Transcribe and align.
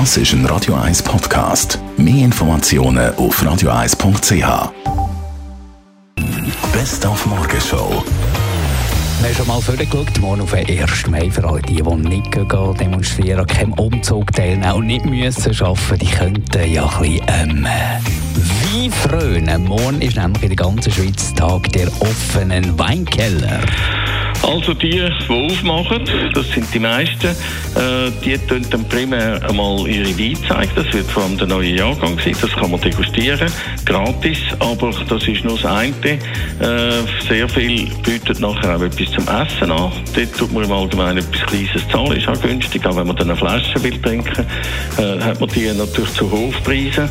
Das 0.00 0.16
ist 0.16 0.32
ein 0.32 0.44
Radio 0.46 0.74
1 0.74 1.04
Podcast. 1.04 1.78
Mehr 1.96 2.24
Informationen 2.24 3.14
auf 3.14 3.40
radio1.ch. 3.40 4.72
Best 6.72 7.06
auf 7.06 7.24
Morgenshow. 7.26 8.02
Wir 9.20 9.28
haben 9.28 9.34
schon 9.36 9.46
mal 9.46 9.60
vorgeschaut, 9.60 10.18
morgen 10.18 10.40
auf 10.40 10.50
den 10.50 10.66
1. 10.80 11.06
Mai 11.06 11.30
für 11.30 11.44
alle 11.44 11.62
die, 11.62 11.80
die 11.80 11.94
nicht 12.08 12.32
gehen, 12.32 12.74
demonstrieren, 12.76 13.38
an 13.38 13.46
keinem 13.46 13.72
Umzug 13.74 14.32
teilnehmen 14.32 14.72
und 14.72 14.86
nicht 14.88 15.04
müssen 15.04 15.64
arbeiten, 15.64 15.98
die 16.00 16.06
könnten 16.06 16.72
ja 16.72 16.88
ein 16.88 17.00
bisschen 17.00 17.28
ähm, 17.28 17.64
Wein 17.64 18.90
frönen. 18.90 19.64
Morgen 19.64 20.02
ist 20.02 20.16
nämlich 20.16 20.42
in 20.42 20.48
der 20.48 20.56
ganzen 20.56 20.90
Schweiz 20.90 21.32
Tag 21.34 21.70
der 21.72 21.86
offenen 22.00 22.76
Weinkeller. 22.76 23.60
Also 24.46 24.74
die, 24.74 24.90
die 24.90 25.28
aufmachen, 25.28 26.04
das 26.34 26.50
sind 26.50 26.66
die 26.74 26.78
meisten, 26.78 27.28
äh, 27.28 28.10
die 28.24 28.36
tun 28.46 28.64
dann 28.70 28.86
primär 28.88 29.40
einmal 29.48 29.88
ihre 29.88 30.18
Wein 30.18 30.36
zeigen. 30.46 30.70
Das 30.74 30.92
wird 30.92 31.06
vor 31.06 31.22
allem 31.22 31.38
der 31.38 31.46
neue 31.46 31.76
Jahrgang 31.76 32.18
sein. 32.22 32.36
Das 32.40 32.50
kann 32.50 32.70
man 32.70 32.80
degustieren, 32.80 33.50
gratis. 33.86 34.38
Aber 34.58 34.90
das 35.08 35.26
ist 35.26 35.44
nur 35.44 35.56
das 35.56 35.64
eine. 35.64 35.94
Äh, 35.94 36.18
sehr 37.26 37.48
viel 37.48 37.86
bietet 38.04 38.40
nachher 38.40 38.76
auch 38.76 38.82
etwas 38.82 39.10
zum 39.12 39.24
Essen 39.28 39.70
an. 39.70 39.92
Dort 40.14 40.38
tut 40.38 40.52
man 40.52 40.64
im 40.64 40.72
Allgemeinen 40.72 41.18
etwas 41.18 41.46
Kleines 41.46 41.88
zahlen, 41.90 42.12
ist 42.12 42.28
auch 42.28 42.40
günstig. 42.40 42.86
Auch 42.86 42.96
wenn 42.96 43.06
man 43.06 43.16
dann 43.16 43.30
eine 43.30 43.38
Flasche 43.38 43.82
will 43.82 44.00
trinken, 44.00 44.46
äh, 44.98 45.20
hat 45.20 45.40
man 45.40 45.48
die 45.50 45.72
natürlich 45.72 46.12
zu 46.12 46.30
Hofpreisen. 46.30 47.08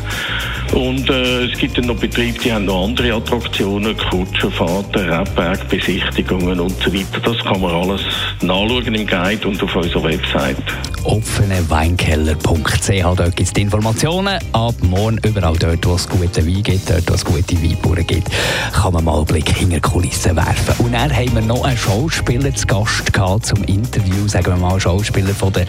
Und 0.72 1.08
äh, 1.10 1.44
es 1.44 1.58
gibt 1.58 1.78
dann 1.78 1.86
noch 1.86 1.96
Betriebe, 1.96 2.38
die 2.38 2.52
haben 2.52 2.64
noch 2.64 2.84
andere 2.84 3.14
Attraktionen, 3.14 3.96
Kutschenfahrten, 3.96 5.08
Rebbergbesichtigungen 5.08 6.58
und 6.58 6.82
so 6.82 6.92
weiter. 6.92 7.23
Das 7.24 7.38
kann 7.38 7.60
man 7.60 7.70
alles 7.74 8.02
nachschauen 8.42 8.94
im 8.94 9.06
Guide 9.06 9.48
und 9.48 9.62
auf 9.62 9.74
unserer 9.76 10.04
Website. 10.04 10.56
offeneweinkeller.ch, 11.04 13.02
dort 13.02 13.36
gibt 13.36 13.40
es 13.40 13.52
die 13.52 13.62
Informationen. 13.62 14.38
Ab 14.52 14.74
morgen 14.82 15.18
überall 15.24 15.56
dort, 15.56 15.86
wo 15.86 15.94
es 15.94 16.08
gute 16.08 16.46
Wein 16.46 16.62
gibt, 16.62 16.90
dort, 16.90 17.08
wo 17.10 17.14
es 17.14 17.24
gute 17.24 17.62
Weinbauern 17.62 18.06
gibt, 18.06 18.28
kann 18.72 18.92
man 18.92 19.04
mal 19.04 19.16
einen 19.16 19.24
Blick 19.26 19.48
hinter 19.48 19.76
die 19.76 19.80
Kulissen 19.80 20.36
werfen. 20.36 20.74
Und 20.84 20.92
dann 20.92 21.10
haben 21.14 21.34
wir 21.34 21.42
noch 21.42 21.64
einen 21.64 21.76
Schauspieler 21.78 22.54
zu 22.54 22.66
Gast 22.66 23.12
gehabt 23.12 23.46
zum 23.46 23.62
Interview, 23.64 24.26
sagen 24.28 24.46
wir 24.46 24.56
mal 24.56 24.78
Schauspieler 24.80 25.34
von 25.34 25.52
der 25.52 25.66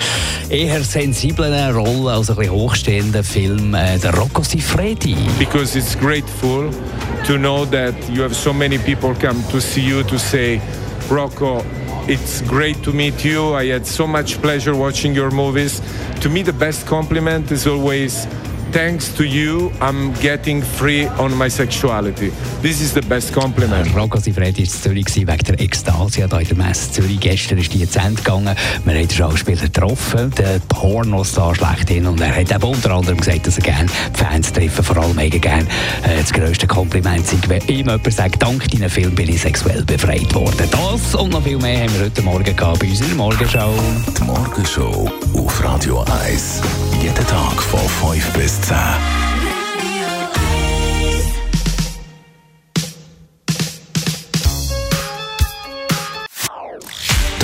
eher 0.49 0.83
sensiblen 0.83 1.53
Rolle, 1.75 2.11
also 2.11 2.33
ein 2.33 2.39
bisschen 2.39 2.53
hochstehenden 2.53 3.23
Film, 3.23 3.73
äh, 3.73 3.97
der 3.97 4.13
Rocco 4.13 4.43
Siffredi. 4.43 5.15
because 5.39 5.77
it's 5.77 5.95
grateful 5.97 6.69
to 7.25 7.37
know 7.37 7.65
that 7.65 7.93
you 8.09 8.21
have 8.21 8.33
so 8.35 8.51
many 8.53 8.77
people 8.77 9.13
come 9.15 9.41
to 9.51 9.59
see 9.59 9.81
you 9.81 10.03
to 10.03 10.17
say, 10.17 10.59
Rocco, 11.09 11.63
it's 12.07 12.41
great 12.41 12.81
to 12.83 12.91
meet 12.91 13.23
you. 13.23 13.53
I 13.53 13.65
had 13.67 13.85
so 13.85 14.07
much 14.07 14.41
pleasure 14.41 14.75
watching 14.75 15.13
your 15.13 15.31
movies. 15.31 15.81
To 16.21 16.29
me, 16.29 16.41
the 16.41 16.53
best 16.53 16.85
compliment 16.85 17.51
is 17.51 17.67
always, 17.67 18.25
thanks 18.75 19.07
to 19.15 19.23
you, 19.23 19.71
I'm 19.79 20.11
getting 20.21 20.61
free 20.61 21.07
on 21.17 21.33
my 21.37 21.49
sexuality. 21.49 22.33
This 22.61 22.81
is 22.81 22.93
the 22.93 23.01
best 23.03 23.33
compliment. 23.33 23.95
Rocco 23.95 24.19
Siffredi 24.19 24.63
war 24.63 24.65
in 24.65 24.69
Zürich 24.69 25.15
wegen 25.15 25.45
der 25.45 25.61
Ekstasia 25.61 26.27
hier 26.27 26.39
in 26.39 26.47
der 26.47 26.57
Messe 26.57 26.91
Zürich. 26.91 27.21
Gestern 27.21 27.57
ist 27.59 27.73
die 27.73 27.89
zu 27.89 27.99
Ende 27.99 28.21
gegangen. 28.21 28.53
Wir 28.83 28.93
haben 28.93 29.07
den 29.07 29.09
Schauspieler 29.09 29.61
getroffen, 29.61 30.29
den 30.31 30.59
Pornostar 30.67 31.55
schlechthin. 31.55 32.05
Und 32.05 32.19
er 32.19 32.35
hat 32.35 32.51
eben 32.51 32.63
unter 32.63 32.91
anderem 32.91 33.17
gesagt, 33.17 33.47
dass 33.47 33.57
er 33.57 33.63
gerne 33.63 33.89
die 34.13 34.19
Fans 34.19 34.51
treffen, 34.51 34.83
vor 34.83 34.97
allem 34.97 35.15
mega 35.15 35.37
gerne. 35.37 35.67
Äh, 36.03 36.19
das 36.19 36.33
grösste 36.33 36.67
Kompliment 36.67 37.25
sei, 37.25 37.37
wenn 37.47 37.61
ihm 37.67 37.87
jemand 37.87 38.13
sagt, 38.13 38.43
dank 38.43 38.69
deinem 38.71 38.89
Film 38.89 39.15
bin 39.15 39.29
ich 39.29 39.39
sexuell 39.39 39.83
befreit 39.85 40.33
worden. 40.33 40.67
Das 40.69 41.15
und 41.15 41.31
noch 41.31 41.43
viel 41.43 41.59
mehr 41.59 41.83
haben 41.83 41.93
wir 41.93 42.05
heute 42.07 42.21
Morgen 42.23 42.55
gehabt 42.55 42.79
bei 42.79 42.87
unserer 42.87 43.15
Morgenshow. 43.15 43.73
Die 44.19 44.23
Morgenshow 44.23 45.09
auf 45.33 45.63
Radio 45.63 46.03
1. 46.25 46.61